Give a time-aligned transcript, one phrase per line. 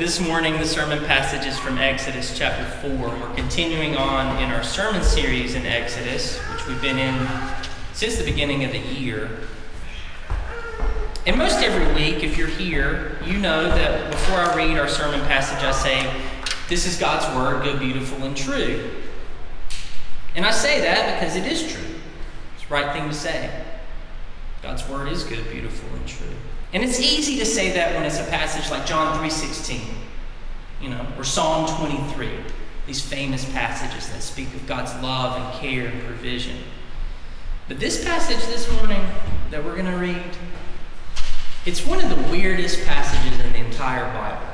[0.00, 2.90] This morning, the sermon passage is from Exodus chapter 4.
[2.90, 7.28] We're continuing on in our sermon series in Exodus, which we've been in
[7.92, 9.28] since the beginning of the year.
[11.26, 15.20] And most every week, if you're here, you know that before I read our sermon
[15.26, 16.10] passage, I say,
[16.70, 18.90] This is God's word, good, beautiful, and true.
[20.34, 21.94] And I say that because it is true.
[22.54, 23.64] It's the right thing to say.
[24.62, 26.26] God's word is good, beautiful, and true.
[26.72, 29.80] And it's easy to say that when it's a passage like John 3:16,
[30.80, 32.30] you know, or Psalm 23,
[32.86, 36.58] these famous passages that speak of God's love and care and provision.
[37.68, 39.04] But this passage this morning
[39.50, 40.36] that we're going to read,
[41.64, 44.46] it's one of the weirdest passages in the entire Bible.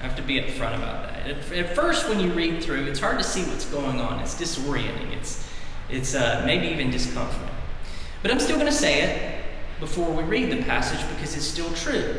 [0.00, 1.26] I have to be upfront about that.
[1.26, 4.20] At, at first, when you read through, it's hard to see what's going on.
[4.20, 5.12] It's disorienting.
[5.12, 5.48] It's,
[5.90, 7.54] it's uh, maybe even discomforting.
[8.22, 9.35] But I'm still going to say it
[9.80, 12.16] before we read the passage because it's still true.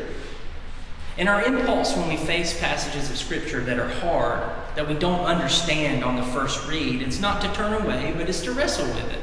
[1.18, 5.24] And our impulse when we face passages of Scripture that are hard, that we don't
[5.24, 9.12] understand on the first read, it's not to turn away, but it's to wrestle with
[9.12, 9.20] it.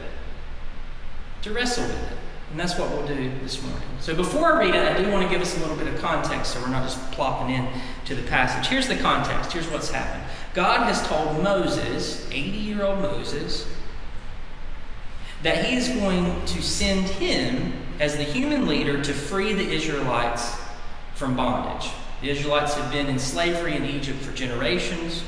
[1.44, 2.18] To wrestle with it.
[2.52, 3.82] And that's what we'll do this morning.
[4.02, 6.00] So before I read it, I do want to give us a little bit of
[6.02, 7.68] context so we're not just plopping in
[8.06, 8.68] to the passage.
[8.68, 9.54] Here's the context.
[9.54, 10.24] Here's what's happened.
[10.54, 13.68] God has told Moses, 80 year old Moses,
[15.44, 20.58] that he is going to send him as the human leader to free the Israelites
[21.14, 21.90] from bondage.
[22.22, 25.24] The Israelites have been in slavery in Egypt for generations.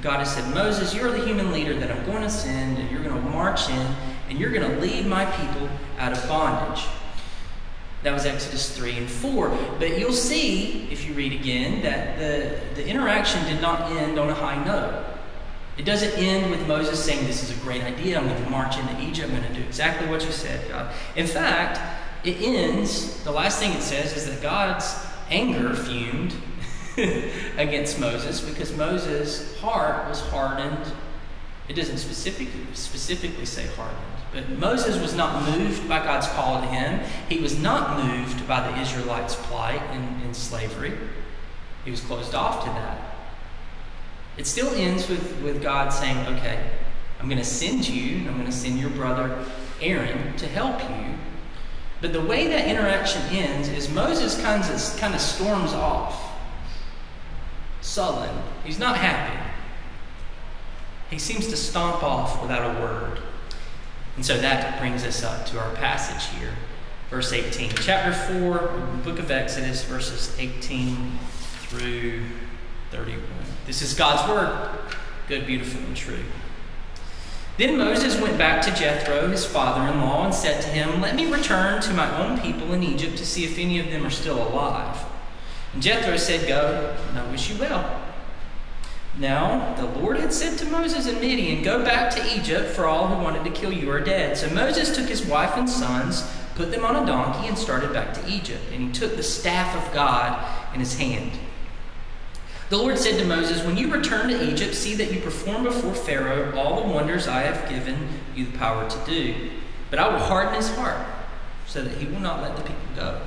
[0.00, 3.02] God has said, Moses, you're the human leader that I'm going to send, and you're
[3.02, 3.86] going to march in,
[4.28, 6.84] and you're going to lead my people out of bondage.
[8.04, 9.48] That was Exodus 3 and 4.
[9.78, 14.28] But you'll see, if you read again, that the, the interaction did not end on
[14.28, 15.04] a high note.
[15.76, 18.18] It doesn't end with Moses saying, This is a great idea.
[18.18, 19.30] I'm going to march into Egypt.
[19.30, 20.92] I'm going to do exactly what you said, God.
[21.16, 21.78] In fact,
[22.24, 24.94] it ends, the last thing it says is that God's
[25.30, 26.34] anger fumed
[27.56, 30.92] against Moses because Moses' heart was hardened.
[31.68, 34.00] It doesn't specifically, specifically say hardened,
[34.32, 37.00] but Moses was not moved by God's call to him.
[37.28, 40.92] He was not moved by the Israelites' plight in, in slavery.
[41.84, 43.00] He was closed off to that.
[44.36, 46.70] It still ends with, with God saying, okay,
[47.20, 49.44] I'm going to send you, I'm going to send your brother
[49.80, 51.14] Aaron to help you.
[52.00, 56.32] But the way that interaction ends is Moses kind of, kind of storms off,
[57.80, 58.34] sullen.
[58.64, 59.36] He's not happy.
[61.10, 63.18] He seems to stomp off without a word.
[64.16, 66.52] And so that brings us up to our passage here,
[67.10, 67.70] verse 18.
[67.70, 68.58] Chapter 4,
[69.04, 71.18] book of Exodus, verses 18
[71.68, 72.22] through
[72.90, 73.22] 31.
[73.66, 74.78] This is God's word,
[75.28, 76.24] good, beautiful, and true.
[77.58, 81.16] Then Moses went back to Jethro, his father in law, and said to him, Let
[81.16, 84.10] me return to my own people in Egypt to see if any of them are
[84.10, 85.04] still alive.
[85.74, 88.00] And Jethro said, Go, and I wish you well.
[89.18, 93.08] Now, the Lord had said to Moses and Midian, Go back to Egypt, for all
[93.08, 94.36] who wanted to kill you are dead.
[94.36, 98.14] So Moses took his wife and sons, put them on a donkey, and started back
[98.14, 98.62] to Egypt.
[98.72, 101.32] And he took the staff of God in his hand.
[102.70, 105.94] The Lord said to Moses, When you return to Egypt, see that you perform before
[105.94, 109.50] Pharaoh all the wonders I have given you the power to do.
[109.90, 111.06] But I will harden his heart,
[111.66, 113.20] so that he will not let the people go.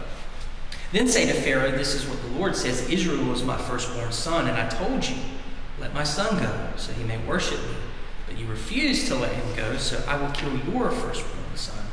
[0.92, 4.48] Then say to Pharaoh, This is what the Lord says Israel was my firstborn son,
[4.48, 5.16] and I told you,
[5.80, 7.76] Let my son go, so he may worship me.
[8.28, 11.84] But you refused to let him go, so I will kill your firstborn son.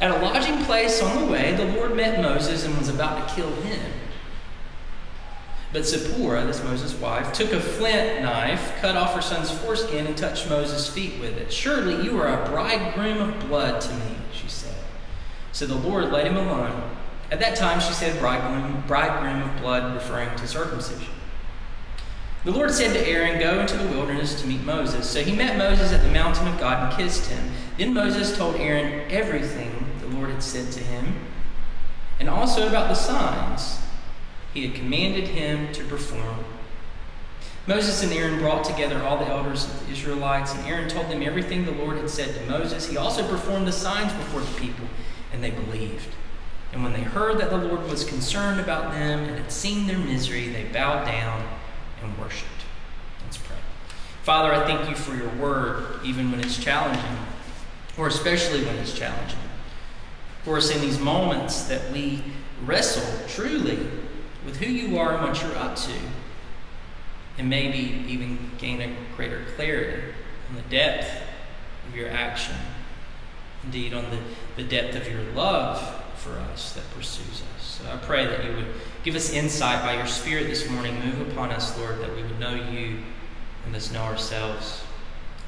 [0.00, 3.34] At a lodging place on the way, the Lord met Moses and was about to
[3.34, 3.92] kill him.
[5.74, 10.16] But Zipporah, this Moses' wife, took a flint knife, cut off her son's foreskin, and
[10.16, 11.52] touched Moses' feet with it.
[11.52, 14.76] Surely you are a bridegroom of blood to me, she said.
[15.50, 16.96] So the Lord let him alone.
[17.32, 21.12] At that time she said bridegroom, bridegroom of blood, referring to circumcision.
[22.44, 25.10] The Lord said to Aaron, Go into the wilderness to meet Moses.
[25.10, 27.50] So he met Moses at the mountain of God and kissed him.
[27.78, 31.16] Then Moses told Aaron everything the Lord had said to him,
[32.20, 33.80] and also about the signs
[34.54, 36.44] he had commanded him to perform.
[37.66, 41.22] Moses and Aaron brought together all the elders of the Israelites, and Aaron told them
[41.22, 42.88] everything the Lord had said to Moses.
[42.88, 44.86] He also performed the signs before the people,
[45.32, 46.08] and they believed.
[46.72, 49.98] And when they heard that the Lord was concerned about them and had seen their
[49.98, 51.46] misery, they bowed down
[52.02, 52.50] and worshiped.
[53.24, 53.56] Let's pray.
[54.22, 57.18] Father, I thank you for your word, even when it's challenging,
[57.96, 59.38] or especially when it's challenging.
[60.42, 62.22] For us in these moments that we
[62.64, 63.78] wrestle truly
[64.44, 65.92] with who you are and what you're up to,
[67.38, 70.12] and maybe even gain a greater clarity
[70.50, 71.10] on the depth
[71.88, 72.56] of your action.
[73.64, 74.18] Indeed, on the,
[74.56, 77.80] the depth of your love for us, that pursues us.
[77.80, 78.66] So I pray that you would
[79.02, 80.94] give us insight by your Spirit this morning.
[81.00, 82.98] Move upon us, Lord, that we would know you
[83.64, 84.84] and thus know ourselves.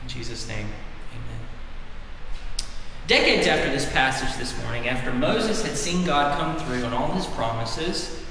[0.03, 0.67] In Jesus' name,
[1.13, 2.67] amen.
[3.07, 7.13] Decades after this passage this morning, after Moses had seen God come through on all
[7.13, 8.23] his promises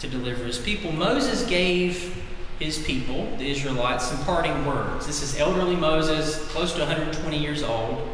[0.00, 2.16] to deliver his people, Moses gave
[2.58, 5.06] his people, the Israelites, some parting words.
[5.06, 8.06] This is elderly Moses, close to 120 years old.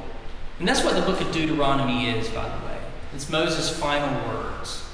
[0.58, 2.78] And that's what the book of Deuteronomy is, by the way.
[3.14, 4.84] It's Moses' final words.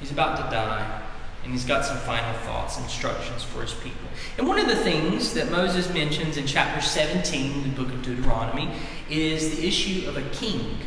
[0.00, 1.02] He's about to die,
[1.42, 4.08] and he's got some final thoughts, instructions for his people.
[4.36, 8.70] And one of the things that Moses mentions in chapter 17 the book of Deuteronomy
[9.10, 10.78] is the issue of a king.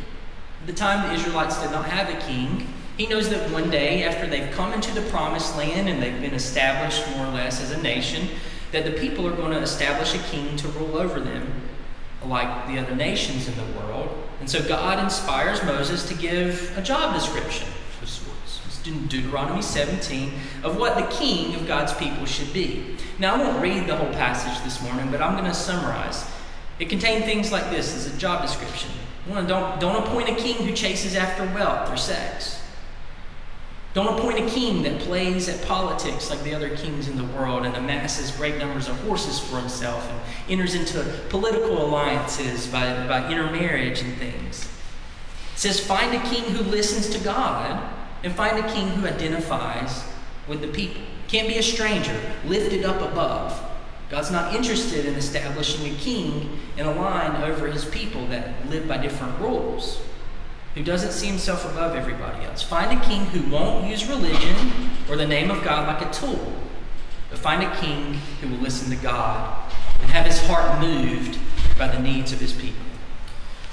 [0.62, 2.66] At the time, the Israelites did not have a king.
[2.96, 6.34] He knows that one day, after they've come into the promised land and they've been
[6.34, 8.28] established more or less as a nation,
[8.72, 11.62] that the people are going to establish a king to rule over them
[12.24, 14.08] like the other nations in the world.
[14.40, 17.68] And so God inspires Moses to give a job description
[18.00, 18.60] of sorts.
[18.66, 22.96] It's in Deuteronomy 17 of what the king of God's people should be.
[23.18, 26.24] Now, I won't read the whole passage this morning, but I'm going to summarize.
[26.78, 28.90] It contained things like this as a job description.
[29.26, 32.61] One, don't, don't appoint a king who chases after wealth or sex.
[33.94, 37.66] Don't appoint a king that plays at politics like the other kings in the world
[37.66, 43.30] and amasses great numbers of horses for himself and enters into political alliances by, by
[43.30, 44.64] intermarriage and things.
[45.52, 47.92] It says, find a king who listens to God
[48.24, 50.04] and find a king who identifies
[50.48, 51.02] with the people.
[51.28, 53.60] Can't be a stranger, lifted up above.
[54.08, 58.88] God's not interested in establishing a king in a line over his people that live
[58.88, 60.00] by different rules
[60.74, 62.62] who doesn't see himself above everybody else.
[62.62, 64.56] Find a king who won't use religion
[65.08, 66.52] or the name of God like a tool,
[67.30, 69.70] but find a king who will listen to God
[70.00, 71.38] and have his heart moved
[71.78, 72.84] by the needs of his people.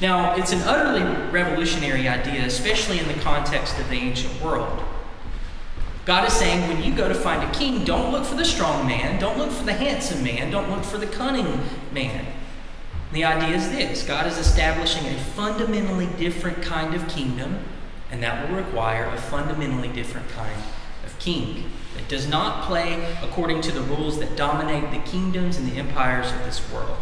[0.01, 4.83] Now, it's an utterly revolutionary idea, especially in the context of the ancient world.
[6.05, 8.87] God is saying when you go to find a king, don't look for the strong
[8.87, 11.59] man, don't look for the handsome man, don't look for the cunning
[11.91, 12.25] man.
[13.11, 17.59] The idea is this God is establishing a fundamentally different kind of kingdom,
[18.11, 20.61] and that will require a fundamentally different kind
[21.05, 21.65] of king.
[21.95, 26.31] that does not play according to the rules that dominate the kingdoms and the empires
[26.31, 26.97] of this world.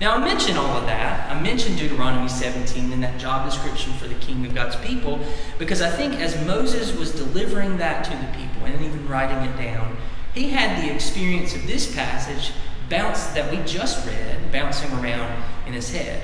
[0.00, 1.30] Now, I mention all of that.
[1.30, 5.20] I mentioned Deuteronomy 17 in that job description for the king of God's people
[5.58, 9.56] because I think as Moses was delivering that to the people and even writing it
[9.56, 9.96] down,
[10.34, 12.52] he had the experience of this passage
[12.92, 16.22] bounce that we just read bouncing around in his head.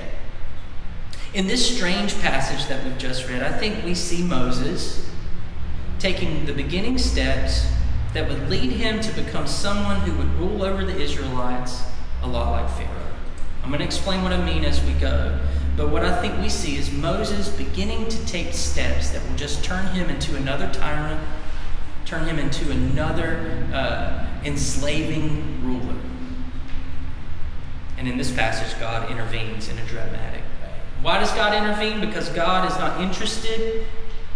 [1.33, 5.09] In this strange passage that we've just read, I think we see Moses
[5.97, 7.67] taking the beginning steps
[8.13, 11.81] that would lead him to become someone who would rule over the Israelites
[12.21, 13.13] a lot like Pharaoh.
[13.63, 15.39] I'm going to explain what I mean as we go.
[15.75, 19.63] But what I think we see is Moses beginning to take steps that will just
[19.63, 21.19] turn him into another tyrant,
[22.05, 25.95] turn him into another uh, enslaving ruler.
[27.99, 30.73] And in this passage, God intervenes in a dramatic way.
[31.01, 31.99] Why does God intervene?
[31.99, 33.85] Because God is not interested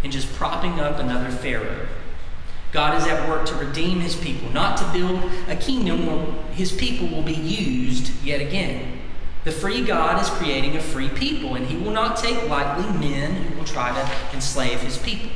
[0.02, 1.88] in just propping up another Pharaoh.
[2.72, 6.72] God is at work to redeem his people, not to build a kingdom where his
[6.72, 8.98] people will be used yet again.
[9.44, 13.34] The free God is creating a free people, and he will not take lightly men
[13.34, 15.30] who will try to enslave his people.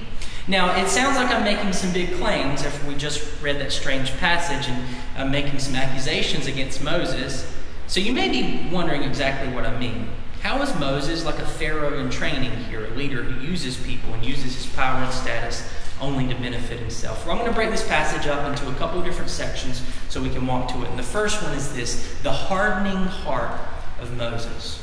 [0.47, 4.11] Now, it sounds like I'm making some big claims after we just read that strange
[4.19, 4.85] passage and
[5.17, 7.55] uh, making some accusations against Moses.
[7.89, 10.09] So you may be wondering exactly what I mean.
[10.43, 14.23] How is Moses like a Pharaoh in training here, a leader who uses people and
[14.23, 15.67] uses his power and status
[15.99, 17.25] only to benefit himself?
[17.25, 20.23] Well, I'm going to break this passage up into a couple of different sections so
[20.23, 20.91] we can walk to it.
[20.91, 23.59] And the first one is this the hardening heart
[24.03, 24.83] of Moses.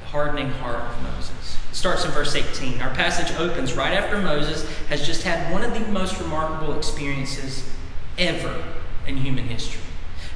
[0.00, 1.56] The hardening heart of Moses.
[1.70, 2.82] It starts in verse 18.
[2.82, 7.70] Our passage opens right after Moses has just had one of the most remarkable experiences
[8.18, 8.64] ever
[9.06, 9.80] in human history.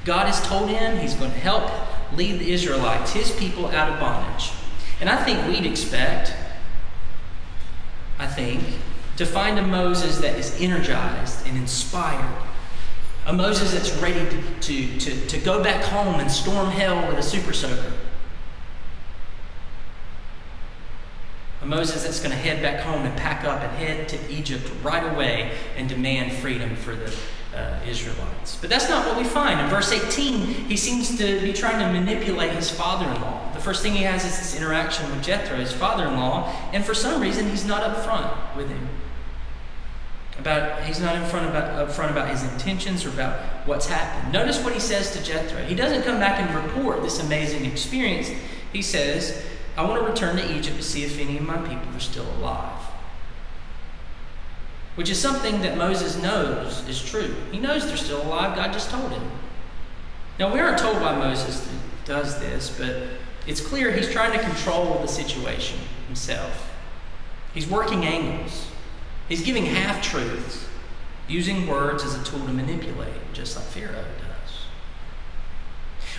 [0.04, 1.68] God has told him he's going to help
[2.14, 4.50] lead the Israelites, his people, out of bondage.
[5.00, 6.34] And I think we'd expect,
[8.18, 8.62] I think,
[9.16, 12.42] to find a Moses that is energized and inspired.
[13.26, 17.18] A Moses that's ready to, to, to, to go back home and storm hell with
[17.18, 17.92] a super soaker.
[21.62, 24.70] A Moses that's going to head back home and pack up and head to Egypt
[24.82, 27.16] right away and demand freedom for the
[27.56, 28.56] uh, Israelites.
[28.60, 29.60] But that's not what we find.
[29.60, 33.50] In verse 18, he seems to be trying to manipulate his father in law.
[33.54, 36.84] The first thing he has is this interaction with Jethro, his father in law, and
[36.84, 38.88] for some reason, he's not up front with him.
[40.38, 44.32] About, he's not in front about, up front about his intentions or about what's happened.
[44.34, 45.64] Notice what he says to Jethro.
[45.64, 48.30] He doesn't come back and report this amazing experience.
[48.70, 49.42] He says,
[49.78, 52.30] I want to return to Egypt to see if any of my people are still
[52.36, 52.85] alive.
[54.96, 57.34] Which is something that Moses knows is true.
[57.52, 58.56] He knows they're still alive.
[58.56, 59.30] God just told him.
[60.38, 61.66] Now, we aren't told why Moses
[62.04, 63.08] does this, but
[63.46, 66.72] it's clear he's trying to control the situation himself.
[67.54, 68.66] He's working angles,
[69.28, 70.66] he's giving half truths,
[71.28, 74.66] using words as a tool to manipulate, just like Pharaoh does.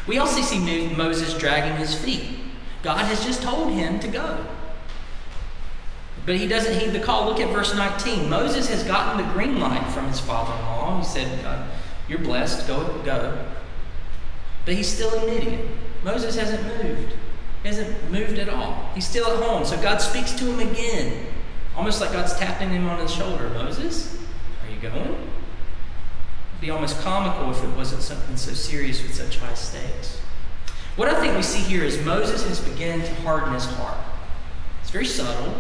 [0.08, 2.40] We also see Moses dragging his feet.
[2.82, 4.46] God has just told him to go.
[6.28, 7.26] But he doesn't heed the call.
[7.26, 8.30] Look at verse 19.
[8.30, 11.00] Moses has gotten the green light from his father in law.
[11.00, 11.66] He said, uh,
[12.10, 13.46] You're blessed, go, go.
[14.66, 15.70] But he's still in Midian.
[16.04, 17.14] Moses hasn't moved.
[17.64, 18.92] He hasn't moved at all.
[18.94, 19.64] He's still at home.
[19.64, 21.28] So God speaks to him again.
[21.78, 23.50] Almost like God's tapping him on his shoulder.
[23.52, 24.18] Moses,
[24.66, 24.98] are you going?
[24.98, 30.20] It'd be almost comical if it wasn't something so serious with such high stakes.
[30.98, 34.00] What I think we see here is Moses has begun to harden his heart.
[34.82, 35.56] It's very subtle,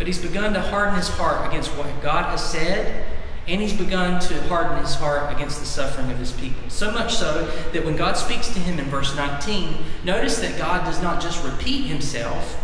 [0.00, 3.04] but he's begun to harden his heart against what God has said,
[3.46, 6.70] and he's begun to harden his heart against the suffering of his people.
[6.70, 10.86] So much so that when God speaks to him in verse 19, notice that God
[10.86, 12.58] does not just repeat himself.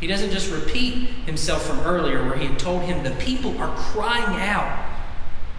[0.00, 3.76] He doesn't just repeat himself from earlier, where he had told him, The people are
[3.76, 4.86] crying out,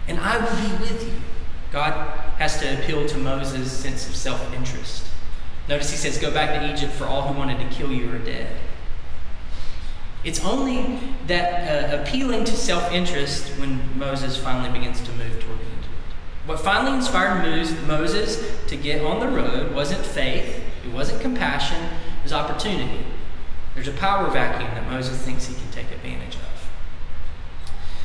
[0.08, 1.14] and I will be with you.
[1.70, 1.92] God
[2.40, 5.06] has to appeal to Moses' sense of self interest.
[5.68, 8.18] Notice he says, Go back to Egypt, for all who wanted to kill you are
[8.18, 8.56] dead.
[10.28, 15.58] It's only that uh, appealing to self interest when Moses finally begins to move toward
[15.58, 15.86] Egypt.
[16.44, 17.42] What finally inspired
[17.86, 23.06] Moses to get on the road wasn't faith, it wasn't compassion, it was opportunity.
[23.74, 26.57] There's a power vacuum that Moses thinks he can take advantage of.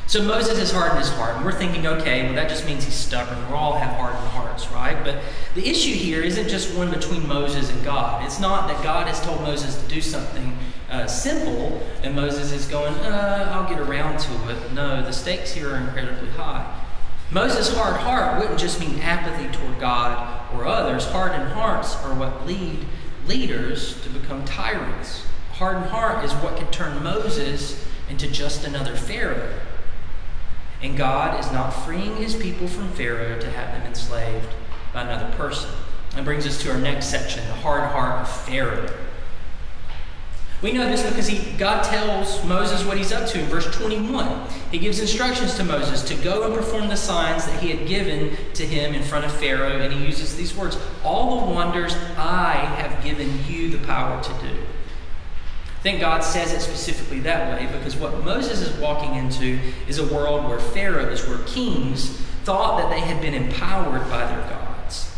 [0.06, 2.94] So Moses has hardened his heart, and we're thinking, okay, well, that just means he's
[2.94, 3.38] stubborn.
[3.48, 5.02] We all have hardened hearts, right?
[5.02, 5.20] But
[5.54, 8.24] the issue here isn't just one between Moses and God.
[8.24, 10.56] It's not that God has told Moses to do something
[10.90, 14.72] uh, simple, and Moses is going, uh, I'll get around to it.
[14.72, 16.82] No, the stakes here are incredibly high.
[17.30, 21.06] Moses' hard heart wouldn't just mean apathy toward God or others.
[21.06, 22.84] Hardened hearts are what lead
[23.26, 25.26] leaders to become tyrants.
[25.52, 29.52] Hardened heart is what could turn Moses into just another Pharaoh.
[30.84, 34.48] And God is not freeing his people from Pharaoh to have them enslaved
[34.92, 35.70] by another person.
[36.10, 38.92] That brings us to our next section the hard heart of Pharaoh.
[40.60, 44.46] We know this because he, God tells Moses what he's up to in verse 21.
[44.70, 48.36] He gives instructions to Moses to go and perform the signs that he had given
[48.52, 52.56] to him in front of Pharaoh, and he uses these words All the wonders I
[52.76, 54.54] have given you the power to do
[55.84, 60.14] think God says it specifically that way because what Moses is walking into is a
[60.14, 62.08] world where pharaohs, where kings,
[62.44, 65.14] thought that they had been empowered by their gods.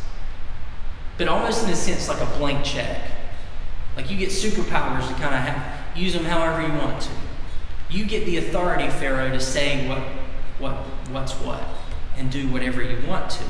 [1.18, 3.00] But almost in a sense like a blank check.
[3.94, 7.10] Like you get superpowers to kind of have, use them however you want to.
[7.88, 10.02] You get the authority, Pharaoh, to say what,
[10.58, 10.74] what,
[11.12, 11.62] what's what
[12.16, 13.44] and do whatever you want to.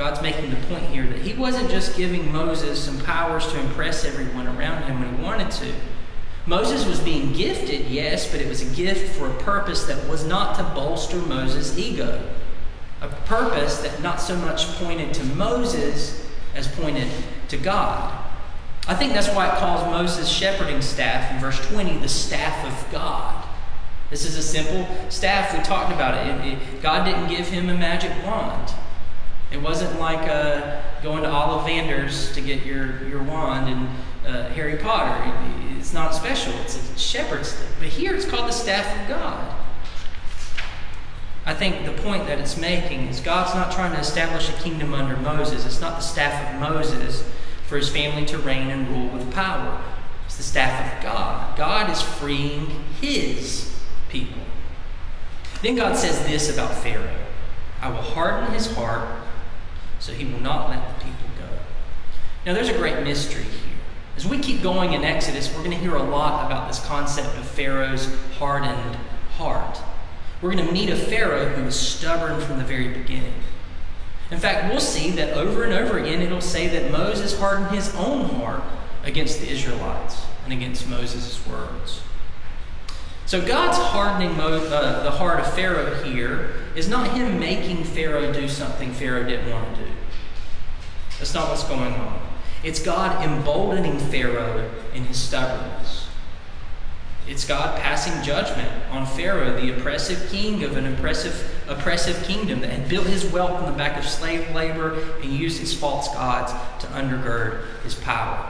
[0.00, 4.02] God's making the point here that he wasn't just giving Moses some powers to impress
[4.02, 5.74] everyone around him when he wanted to.
[6.46, 10.26] Moses was being gifted, yes, but it was a gift for a purpose that was
[10.26, 12.26] not to bolster Moses' ego.
[13.02, 17.10] A purpose that not so much pointed to Moses as pointed
[17.48, 18.24] to God.
[18.88, 22.90] I think that's why it calls Moses' shepherding staff in verse 20 the staff of
[22.90, 23.46] God.
[24.08, 25.54] This is a simple staff.
[25.54, 26.58] We talked about it.
[26.80, 28.72] God didn't give him a magic wand.
[29.50, 33.88] It wasn't like uh, going to Ollivanders to get your, your wand and
[34.26, 35.32] uh, Harry Potter.
[35.76, 37.68] It's not special, it's a shepherd's stick.
[37.78, 39.56] But here it's called the staff of God.
[41.46, 44.94] I think the point that it's making is God's not trying to establish a kingdom
[44.94, 45.66] under Moses.
[45.66, 47.28] It's not the staff of Moses
[47.66, 49.82] for his family to reign and rule with power.
[50.26, 51.56] It's the staff of God.
[51.56, 52.68] God is freeing
[53.00, 53.74] his
[54.10, 54.42] people.
[55.62, 57.16] Then God says this about Pharaoh
[57.80, 59.08] I will harden his heart
[60.00, 61.58] so he will not let the people go.
[62.44, 63.78] Now, there's a great mystery here.
[64.16, 67.38] As we keep going in Exodus, we're going to hear a lot about this concept
[67.38, 68.96] of Pharaoh's hardened
[69.36, 69.78] heart.
[70.42, 73.34] We're going to meet a Pharaoh who is stubborn from the very beginning.
[74.30, 77.94] In fact, we'll see that over and over again it'll say that Moses hardened his
[77.96, 78.62] own heart
[79.04, 82.02] against the Israelites and against Moses' words.
[83.30, 88.32] So God's hardening Mo- uh, the heart of Pharaoh here is not him making Pharaoh
[88.32, 89.90] do something Pharaoh didn't want to do.
[91.16, 92.20] That's not what's going on.
[92.64, 96.08] It's God emboldening Pharaoh in his stubbornness.
[97.28, 102.70] It's God passing judgment on Pharaoh, the oppressive king of an oppressive, oppressive kingdom that
[102.70, 106.50] had built his wealth on the back of slave labor and used his false gods
[106.82, 108.44] to undergird his power.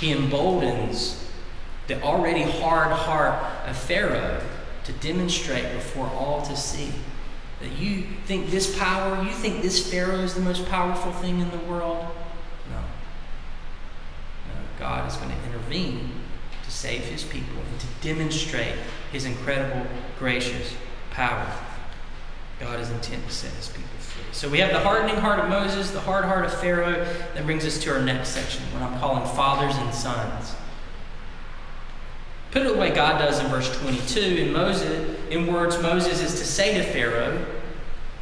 [0.00, 1.21] He emboldens
[1.92, 3.34] the already hard heart
[3.68, 4.40] of Pharaoh
[4.84, 6.90] to demonstrate before all to see
[7.60, 11.50] that you think this power, you think this Pharaoh is the most powerful thing in
[11.50, 12.06] the world.
[12.70, 12.80] No.
[12.80, 14.60] no.
[14.78, 16.12] God is going to intervene
[16.64, 18.74] to save his people and to demonstrate
[19.12, 19.86] his incredible,
[20.18, 20.74] gracious
[21.10, 21.46] power.
[22.58, 24.24] God is intent to set his people free.
[24.32, 27.04] So we have the hardening heart of Moses, the hard heart of Pharaoh.
[27.34, 30.54] That brings us to our next section, what I'm calling fathers and sons.
[32.52, 34.20] Put it the way God does in verse 22.
[34.20, 37.44] In Moses, in words Moses is to say to Pharaoh,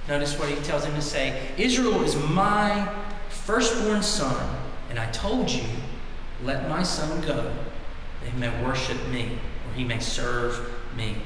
[0.09, 2.89] notice what he tells him to say Israel is my
[3.29, 4.57] firstborn son,
[4.89, 5.65] and I told you,
[6.45, 7.53] let my son go,
[8.23, 9.37] that he may worship me,
[9.69, 11.17] or he may serve me.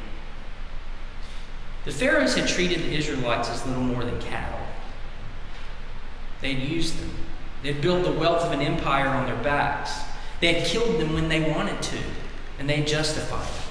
[1.84, 4.58] The Pharaohs had treated the Israelites as little more than cattle.
[6.40, 7.11] They had used them.
[7.62, 9.92] They had built the wealth of an empire on their backs.
[10.40, 11.99] They had killed them when they wanted to,
[12.58, 13.64] and they justified it.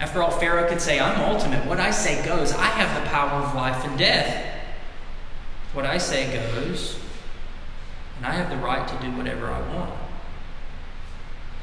[0.00, 1.66] After all, Pharaoh could say, I'm ultimate.
[1.66, 2.52] What I say goes.
[2.52, 4.52] I have the power of life and death.
[5.72, 6.98] What I say goes,
[8.16, 9.92] and I have the right to do whatever I want.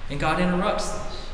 [0.09, 1.29] And God interrupts this.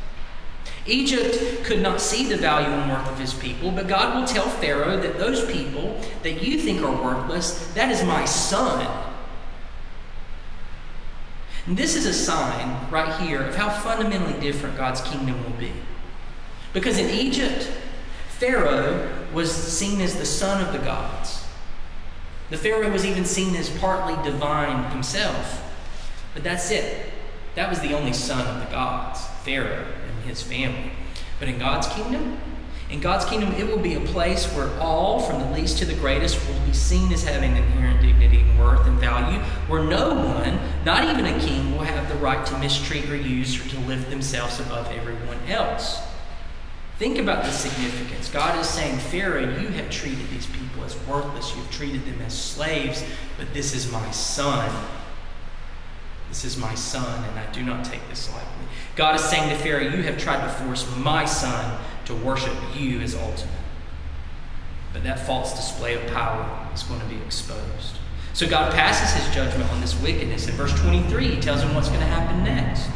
[0.85, 4.47] Egypt could not see the value and worth of his people, but God will tell
[4.47, 8.87] Pharaoh that those people that you think are worthless, that is my son.
[11.67, 15.73] And this is a sign right here of how fundamentally different God's kingdom will be.
[16.73, 17.69] Because in Egypt,
[18.29, 21.45] Pharaoh was seen as the son of the gods.
[22.49, 25.63] The Pharaoh was even seen as partly divine himself.
[26.33, 27.11] But that's it.
[27.55, 30.91] That was the only son of the gods, Pharaoh and his family.
[31.39, 32.39] But in God's kingdom,
[32.89, 35.93] in God's kingdom, it will be a place where all, from the least to the
[35.95, 40.57] greatest, will be seen as having inherent dignity and worth and value, where no one,
[40.85, 44.09] not even a king, will have the right to mistreat or use or to lift
[44.09, 45.99] themselves above everyone else.
[46.97, 48.29] Think about the significance.
[48.29, 51.55] God is saying, Pharaoh, you have treated these people as worthless.
[51.55, 53.03] You've treated them as slaves,
[53.37, 54.73] but this is my son.
[56.29, 58.65] This is my son, and I do not take this lightly.
[58.95, 62.99] God is saying to Pharaoh, You have tried to force my son to worship you
[63.01, 63.53] as ultimate.
[64.93, 67.97] But that false display of power is going to be exposed.
[68.33, 70.47] So God passes his judgment on this wickedness.
[70.47, 72.89] In verse 23, he tells him what's going to happen next.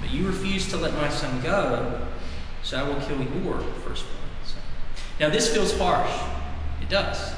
[0.00, 2.06] But you refuse to let my son go,
[2.62, 4.62] so I will kill your firstborn son.
[5.20, 6.10] Now, this feels harsh.
[6.80, 7.34] It does.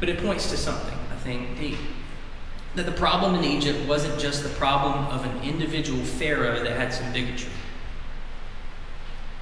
[0.00, 1.78] But it points to something, I think, deep
[2.76, 6.92] that the problem in Egypt wasn't just the problem of an individual Pharaoh that had
[6.92, 7.50] some bigotry.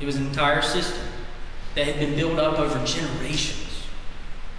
[0.01, 1.07] It was an entire system
[1.75, 3.87] that had been built up over generations.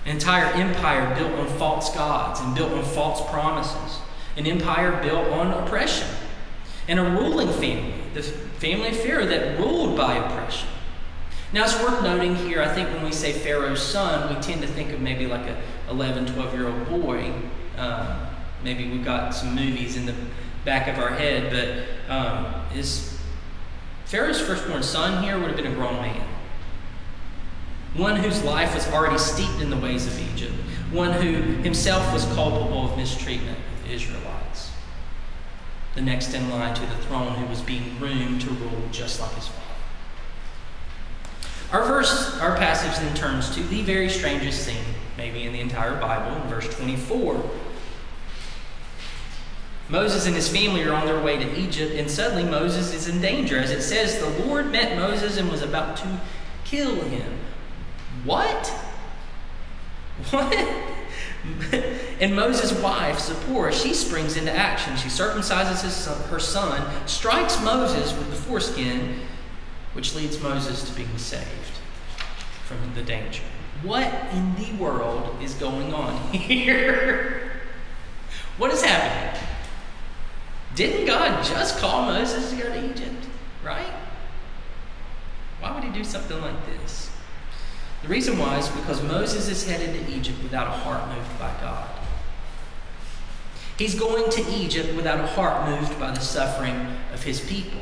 [0.05, 3.99] An entire empire built on false gods and built on false promises.
[4.37, 6.07] An empire built on oppression.
[6.87, 10.69] And a ruling family, the family of Pharaoh that ruled by oppression.
[11.51, 14.67] Now, it's worth noting here, I think when we say Pharaoh's son, we tend to
[14.67, 15.57] think of maybe like a
[15.89, 17.33] 11, 12 year old boy.
[17.77, 18.27] Um,
[18.63, 20.15] maybe we've got some movies in the
[20.65, 22.45] back of our head, but um,
[22.75, 23.14] is
[24.15, 26.25] Pharaoh's firstborn son here would have been a grown man.
[27.95, 30.53] One whose life was already steeped in the ways of Egypt.
[30.93, 34.71] One who himself was culpable of mistreatment of the Israelites.
[35.95, 39.33] The next in line to the throne who was being groomed to rule just like
[39.33, 39.61] his father.
[41.73, 45.99] Our verse, our passage then turns to the very strangest scene, maybe in the entire
[45.99, 47.51] Bible, in verse 24
[49.89, 53.21] Moses and his family are on their way to Egypt, and suddenly Moses is in
[53.21, 53.59] danger.
[53.59, 56.19] As it says, the Lord met Moses and was about to
[56.63, 57.39] kill him.
[58.23, 58.73] What?
[60.31, 60.55] What?
[62.19, 64.95] and Moses' wife, Zipporah, she springs into action.
[64.95, 69.19] She circumcises son, her son, strikes Moses with the foreskin,
[69.93, 71.45] which leads Moses to being saved
[72.63, 73.43] from the danger.
[73.83, 77.51] What in the world is going on here?
[78.57, 79.44] what is happening?
[80.75, 83.25] Didn't God just call Moses to go to Egypt?
[83.63, 83.93] Right?
[85.59, 87.09] Why would he do something like this?
[88.01, 91.51] The reason why is because Moses is headed to Egypt without a heart moved by
[91.61, 91.89] God.
[93.77, 97.81] He's going to Egypt without a heart moved by the suffering of his people.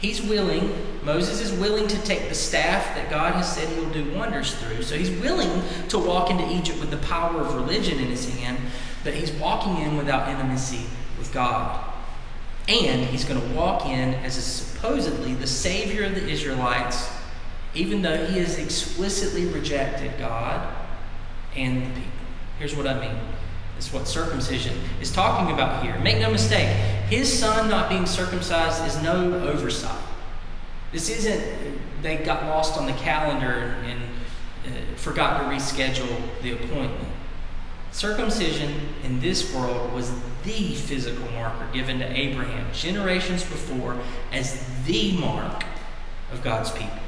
[0.00, 4.12] He's willing, Moses is willing to take the staff that God has said he'll do
[4.12, 4.82] wonders through.
[4.82, 8.58] So he's willing to walk into Egypt with the power of religion in his hand,
[9.04, 10.84] but he's walking in without intimacy
[11.18, 11.84] with God.
[12.68, 17.10] And he's going to walk in as supposedly the savior of the Israelites,
[17.74, 20.74] even though he has explicitly rejected God
[21.56, 22.10] and the people.
[22.58, 23.18] Here's what I mean
[23.78, 25.96] is what circumcision is talking about here.
[26.00, 26.68] Make no mistake,
[27.08, 30.02] his son not being circumcised is no oversight.
[30.92, 34.02] This isn't, they got lost on the calendar and
[34.66, 37.08] uh, forgot to reschedule the appointment.
[37.92, 40.10] Circumcision in this world was
[40.44, 43.98] the physical marker given to Abraham generations before
[44.32, 45.64] as the mark
[46.32, 46.98] of God's people,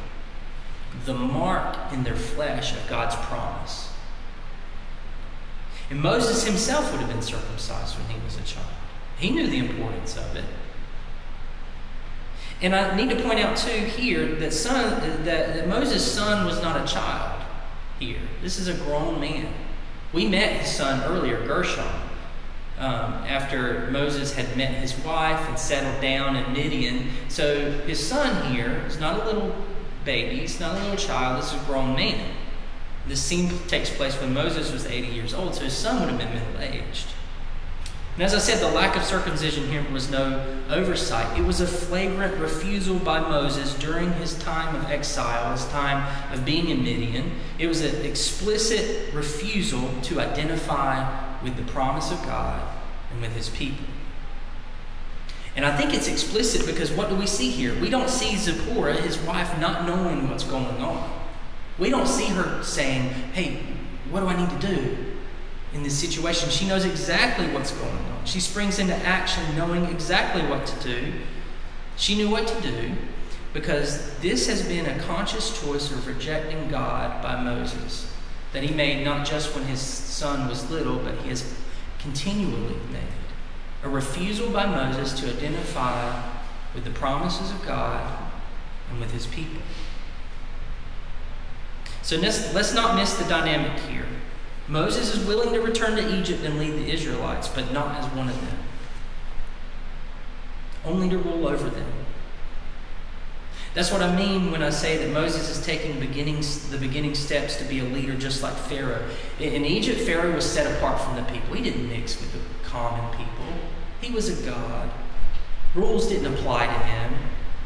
[1.05, 3.93] the mark in their flesh of God's promise.
[5.90, 8.66] And Moses himself would have been circumcised when he was a child.
[9.19, 10.45] He knew the importance of it.
[12.62, 16.61] And I need to point out too here that son that, that Moses' son was
[16.62, 17.43] not a child
[17.99, 18.21] here.
[18.43, 19.53] This is a grown man.
[20.12, 21.87] We met his son earlier, Gershom,
[22.79, 27.11] um, after Moses had met his wife and settled down in Midian.
[27.29, 29.55] So his son here is not a little
[30.05, 32.35] baby, he's not a little child, this is a grown man.
[33.07, 36.18] This scene takes place when Moses was 80 years old, so his son would have
[36.18, 37.07] been middle aged.
[38.20, 41.38] And as I said, the lack of circumcision here was no oversight.
[41.38, 46.44] It was a flagrant refusal by Moses during his time of exile, his time of
[46.44, 47.33] being in Midian.
[47.59, 52.61] It was an explicit refusal to identify with the promise of God
[53.11, 53.87] and with his people.
[55.56, 57.74] And I think it's explicit because what do we see here?
[57.80, 61.11] We don't see Zipporah, his wife, not knowing what's going on.
[61.78, 63.62] We don't see her saying, Hey,
[64.11, 65.11] what do I need to do
[65.72, 66.50] in this situation?
[66.50, 68.24] She knows exactly what's going on.
[68.24, 71.12] She springs into action knowing exactly what to do.
[71.96, 72.92] She knew what to do
[73.52, 78.12] because this has been a conscious choice of rejecting God by Moses
[78.52, 81.54] that he made not just when his son was little, but he has
[81.98, 83.02] continually made.
[83.83, 86.30] A refusal by Moses to identify
[86.74, 88.30] with the promises of God
[88.90, 89.62] and with his people.
[92.02, 94.06] So let's, not miss the dynamic here.
[94.70, 98.28] Moses is willing to return to Egypt and lead the Israelites, but not as one
[98.28, 98.59] of them,
[100.85, 101.92] only to rule over them.
[103.74, 107.56] That's what I mean when I say that Moses is taking beginnings, the beginning steps
[107.56, 109.04] to be a leader just like Pharaoh.
[109.40, 111.54] In Egypt, Pharaoh was set apart from the people.
[111.54, 113.46] He didn't mix with the common people,
[114.00, 114.90] he was a god.
[115.74, 117.14] Rules didn't apply to him.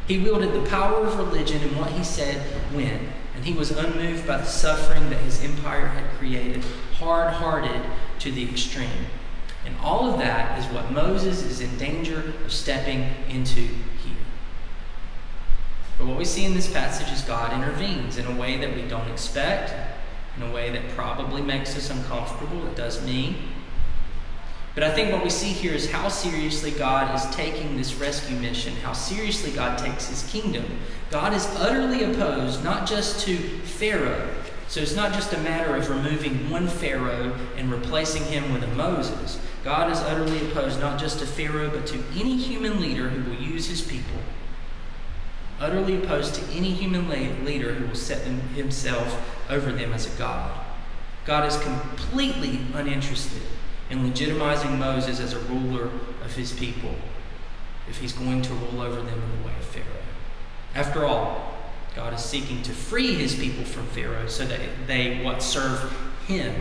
[0.07, 3.01] He wielded the power of religion, and what he said went.
[3.35, 7.81] And he was unmoved by the suffering that his empire had created, hard hearted
[8.19, 9.07] to the extreme.
[9.65, 14.25] And all of that is what Moses is in danger of stepping into here.
[15.97, 18.83] But what we see in this passage is God intervenes in a way that we
[18.83, 19.73] don't expect,
[20.37, 22.65] in a way that probably makes us uncomfortable.
[22.67, 23.37] It does me.
[24.75, 28.35] But I think what we see here is how seriously God is taking this rescue
[28.37, 30.65] mission, how seriously God takes his kingdom.
[31.09, 34.29] God is utterly opposed not just to Pharaoh.
[34.67, 38.75] So it's not just a matter of removing one Pharaoh and replacing him with a
[38.75, 39.39] Moses.
[39.63, 43.41] God is utterly opposed not just to Pharaoh, but to any human leader who will
[43.41, 44.19] use his people.
[45.57, 47.07] Utterly opposed to any human
[47.45, 50.51] leader who will set himself over them as a God.
[51.25, 53.41] God is completely uninterested
[53.89, 55.89] in legitimizing Moses as a ruler
[56.23, 56.95] of his people
[57.87, 59.85] if he's going to rule over them in the way of Pharaoh.
[60.73, 61.53] After all,
[61.95, 65.95] God is seeking to free his people from Pharaoh so that they what serve
[66.27, 66.53] him,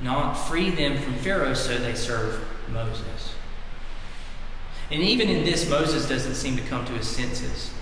[0.00, 3.34] not free them from Pharaoh so they serve Moses.
[4.90, 7.72] And even in this, Moses doesn't seem to come to his senses.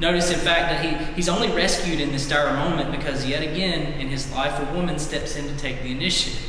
[0.00, 4.00] Notice, in fact, that he, he's only rescued in this dire moment because, yet again,
[4.00, 6.47] in his life, a woman steps in to take the initiative.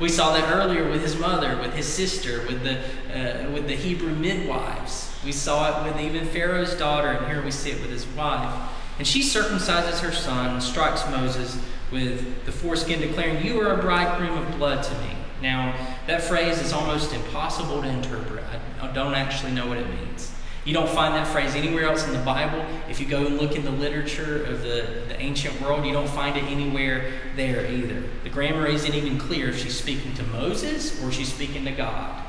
[0.00, 2.78] We saw that earlier with his mother, with his sister, with the,
[3.14, 5.14] uh, with the Hebrew midwives.
[5.22, 8.70] We saw it with even Pharaoh's daughter, and here we see it with his wife.
[8.98, 13.82] And she circumcises her son and strikes Moses with the foreskin, declaring, You are a
[13.82, 15.16] bridegroom of blood to me.
[15.42, 15.74] Now,
[16.06, 18.44] that phrase is almost impossible to interpret.
[18.80, 20.32] I don't actually know what it means.
[20.64, 22.64] You don't find that phrase anywhere else in the Bible.
[22.88, 26.08] If you go and look in the literature of the, the ancient world, you don't
[26.08, 28.02] find it anywhere there either.
[28.24, 32.22] The grammar isn't even clear if she's speaking to Moses or she's speaking to God.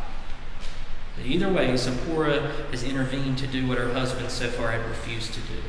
[1.18, 5.34] But either way, Zipporah has intervened to do what her husband so far had refused
[5.34, 5.62] to do.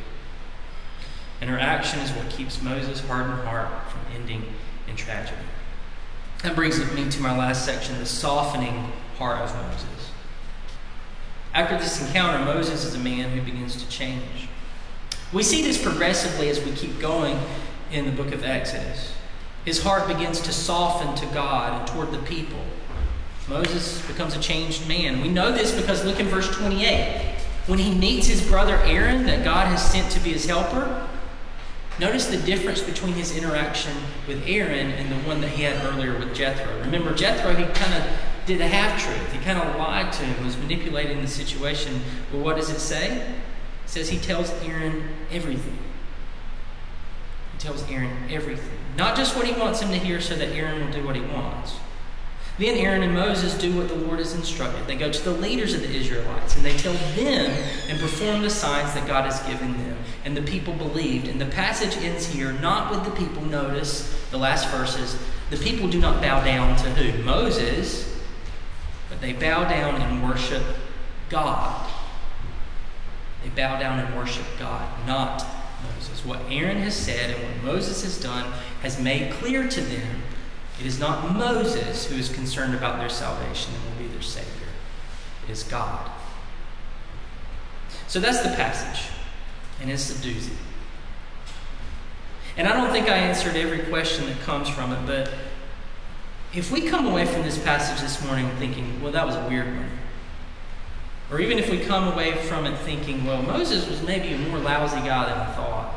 [1.41, 4.45] And her action is what keeps Moses' hardened heart from ending
[4.87, 5.43] in tragedy.
[6.45, 10.12] That brings me to my last section the softening heart of Moses.
[11.55, 14.49] After this encounter, Moses is a man who begins to change.
[15.33, 17.39] We see this progressively as we keep going
[17.91, 19.15] in the book of Exodus.
[19.65, 22.65] His heart begins to soften to God and toward the people.
[23.49, 25.21] Moses becomes a changed man.
[25.21, 27.35] We know this because look in verse 28.
[27.67, 31.07] When he meets his brother Aaron, that God has sent to be his helper,
[31.99, 33.93] Notice the difference between his interaction
[34.27, 36.81] with Aaron and the one that he had earlier with Jethro.
[36.81, 39.33] Remember, Jethro, he kind of did a half truth.
[39.33, 42.01] He kind of lied to him, was manipulating the situation.
[42.33, 43.19] Well, what does it say?
[43.19, 45.79] It says he tells Aaron everything.
[47.53, 48.79] He tells Aaron everything.
[48.97, 51.23] Not just what he wants him to hear so that Aaron will do what he
[51.23, 51.75] wants.
[52.59, 54.87] Then Aaron and Moses do what the Lord has instructed.
[54.87, 57.51] They go to the leaders of the Israelites and they tell them
[57.89, 59.97] and perform the signs that God has given them.
[60.25, 61.29] And the people believed.
[61.29, 65.19] And the passage ends here not with the people, notice the last verses.
[65.51, 67.23] The people do not bow down to who?
[67.25, 68.22] Moses, but
[69.23, 70.65] they bow down and worship
[71.31, 71.89] God.
[73.45, 75.47] They bow down and worship God, not
[75.95, 76.25] Moses.
[76.25, 80.23] What Aaron has said and what Moses has done has made clear to them
[80.81, 84.69] it is not Moses who is concerned about their salvation and will be their Savior,
[85.47, 86.11] it is God.
[88.09, 89.11] So that's the passage,
[89.81, 90.57] and it's a doozy.
[92.57, 95.33] And I don't think I answered every question that comes from it, but
[96.55, 99.67] if we come away from this passage this morning thinking, well, that was a weird
[99.67, 99.91] one,
[101.31, 104.59] or even if we come away from it thinking, well, Moses was maybe a more
[104.59, 105.95] lousy guy than I thought,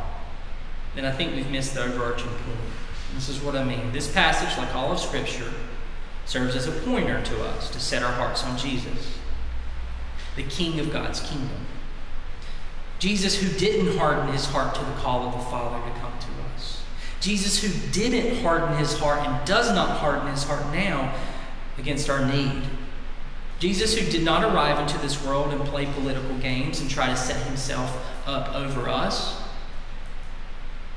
[0.96, 2.60] then I think we've missed the overarching point.
[3.16, 3.92] This is what I mean.
[3.92, 5.52] This passage, like all of Scripture,
[6.26, 9.18] serves as a pointer to us to set our hearts on Jesus,
[10.38, 11.66] the King of God's kingdom.
[12.98, 16.28] Jesus, who didn't harden his heart to the call of the Father to come to
[16.56, 16.85] us.
[17.26, 21.12] Jesus, who didn't harden his heart and does not harden his heart now
[21.80, 22.62] against our need.
[23.58, 27.18] Jesus, who did not arrive into this world and play political games and try to
[27.18, 29.42] set himself up over us,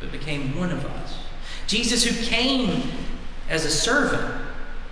[0.00, 1.18] but became one of us
[1.66, 2.90] Jesus, who came
[3.48, 4.42] as a servant,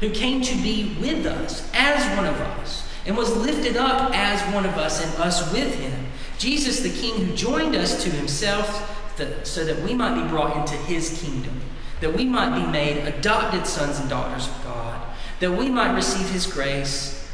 [0.01, 4.43] who came to be with us as one of us, and was lifted up as
[4.55, 6.07] one of us and us with him.
[6.39, 9.06] Jesus, the King, who joined us to himself
[9.45, 11.61] so that we might be brought into his kingdom,
[12.01, 15.01] that we might be made adopted sons and daughters of God,
[15.41, 17.31] that we might receive his grace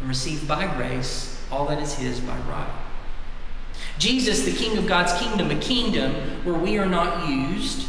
[0.00, 2.82] and receive by grace all that is his by right.
[3.98, 6.12] Jesus, the King of God's kingdom, a kingdom
[6.44, 7.86] where we are not used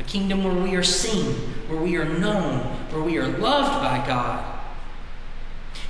[0.00, 1.34] a kingdom where we are seen,
[1.68, 4.58] where we are known, where we are loved by God.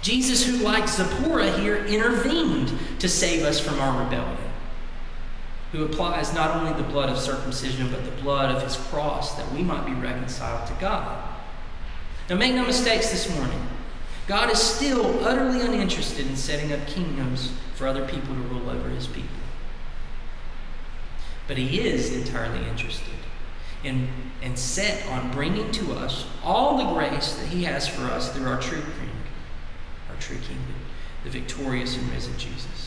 [0.02, 4.36] Jesus, who, like Zipporah here, intervened to save us from our rebellion,
[5.72, 9.50] who applies not only the blood of circumcision, but the blood of his cross that
[9.52, 11.28] we might be reconciled to God.
[12.28, 13.60] Now, make no mistakes this morning.
[14.26, 18.88] God is still utterly uninterested in setting up kingdoms for other people to rule over
[18.88, 19.28] his people.
[21.48, 23.14] But he is entirely interested
[23.84, 24.08] and,
[24.42, 28.46] and set on bringing to us all the grace that He has for us through
[28.46, 29.10] our true King,
[30.10, 30.58] our true King,
[31.24, 32.79] the victorious and risen Jesus.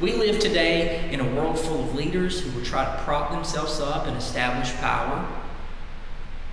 [0.00, 3.80] We live today in a world full of leaders who will try to prop themselves
[3.80, 5.26] up and establish power,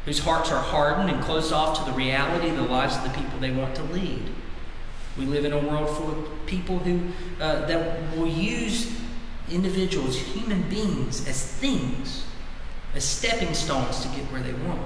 [0.05, 3.09] whose hearts are hardened and closed off to the reality of the lives of the
[3.09, 4.23] people they want to lead.
[5.15, 6.99] We live in a world full of people who
[7.39, 8.91] uh, that will use
[9.51, 12.25] individuals, human beings, as things
[12.95, 14.81] as stepping stones to get where they want.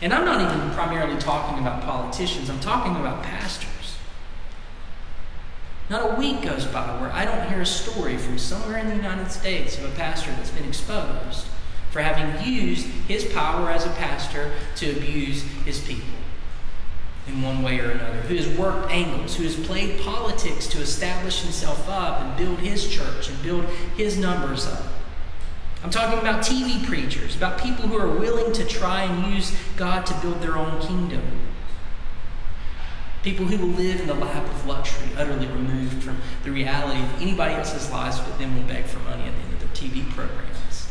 [0.00, 3.68] And I'm not even primarily talking about politicians, I'm talking about pastors.
[5.90, 8.96] Not a week goes by where I don't hear a story from somewhere in the
[8.96, 11.46] United States of a pastor that's been exposed
[11.90, 16.08] for having used his power as a pastor to abuse his people
[17.26, 21.42] in one way or another, who has worked angles, who has played politics to establish
[21.42, 23.64] himself up and build his church and build
[23.96, 24.82] his numbers up.
[25.82, 30.04] I'm talking about TV preachers, about people who are willing to try and use God
[30.06, 31.22] to build their own kingdom.
[33.24, 37.22] People who will live in the lap of luxury, utterly removed from the reality of
[37.22, 40.06] anybody else's lives, but then will beg for money at the end of their TV
[40.10, 40.90] programs.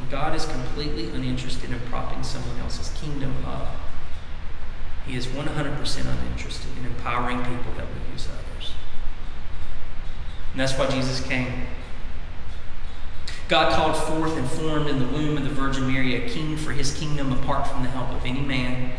[0.00, 3.68] And God is completely uninterested in propping someone else's kingdom up.
[5.06, 8.72] He is 100% uninterested in empowering people that will use others.
[10.50, 11.68] And that's why Jesus came.
[13.46, 16.72] God called forth and formed in the womb of the Virgin Mary a king for
[16.72, 18.90] his kingdom apart from the help of any man.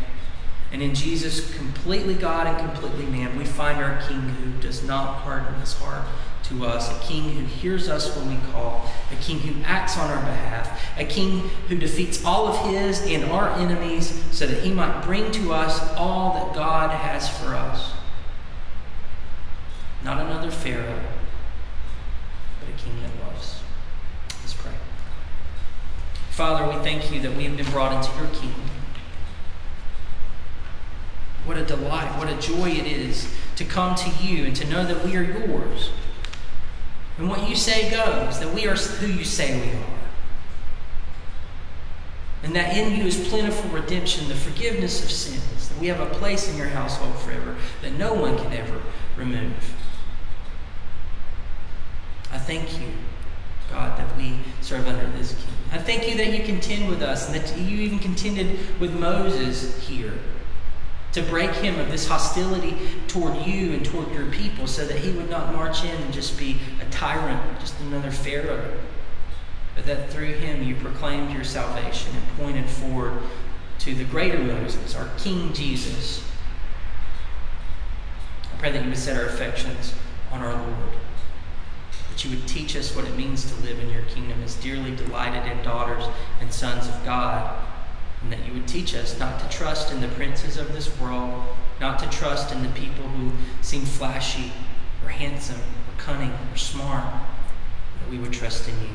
[0.72, 5.16] And in Jesus, completely God and completely man, we find our king who does not
[5.16, 6.06] harden his heart
[6.44, 10.10] to us, a king who hears us when we call, a king who acts on
[10.10, 14.72] our behalf, a king who defeats all of his and our enemies so that he
[14.72, 17.92] might bring to us all that God has for us.
[20.04, 21.00] Not another Pharaoh,
[22.58, 23.60] but a king that loves.
[24.40, 24.72] Let's pray.
[26.30, 28.69] Father, we thank you that we have been brought into your kingdom.
[31.50, 34.84] What a delight, what a joy it is to come to you and to know
[34.84, 35.90] that we are yours.
[37.18, 39.98] And what you say goes, that we are who you say we are.
[42.44, 46.06] And that in you is plentiful redemption, the forgiveness of sins, that we have a
[46.14, 48.80] place in your household forever that no one can ever
[49.16, 49.74] remove.
[52.30, 52.86] I thank you,
[53.72, 55.54] God, that we serve under this king.
[55.72, 59.84] I thank you that you contend with us and that you even contended with Moses
[59.88, 60.14] here
[61.12, 62.76] to break him of this hostility
[63.08, 66.38] toward you and toward your people so that he would not march in and just
[66.38, 68.78] be a tyrant, just another Pharaoh.
[69.74, 73.20] But that through him you proclaimed your salvation and pointed forward
[73.80, 76.22] to the greater Moses, our King Jesus.
[78.52, 79.94] I pray that you would set our affections
[80.30, 80.92] on our Lord.
[82.10, 84.94] That you would teach us what it means to live in your kingdom as dearly
[84.94, 86.04] delighted in daughters
[86.40, 87.56] and sons of God
[88.22, 91.42] and that you would teach us not to trust in the princes of this world,
[91.80, 94.52] not to trust in the people who seem flashy
[95.04, 97.04] or handsome or cunning or smart,
[98.00, 98.90] that we would trust in you.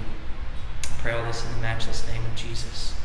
[0.83, 2.95] I pray all this in the matchless name of Jesus.